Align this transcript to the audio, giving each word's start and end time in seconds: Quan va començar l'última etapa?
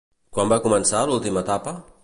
Quan 0.37 0.49
va 0.53 0.57
començar 0.63 1.03
l'última 1.11 1.47
etapa? 1.47 1.79